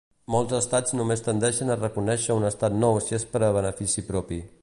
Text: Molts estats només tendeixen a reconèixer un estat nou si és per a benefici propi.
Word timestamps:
Molts 0.35 0.53
estats 0.59 0.95
només 0.99 1.21
tendeixen 1.27 1.73
a 1.73 1.77
reconèixer 1.81 2.39
un 2.41 2.49
estat 2.51 2.79
nou 2.85 2.99
si 3.09 3.17
és 3.21 3.29
per 3.35 3.45
a 3.49 3.53
benefici 3.61 4.09
propi. 4.13 4.43